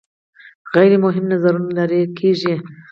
غیر 0.73 0.93
مهم 1.05 1.25
نظرونه 1.33 1.71
لرې 1.77 2.01
کیږي. 2.17 2.55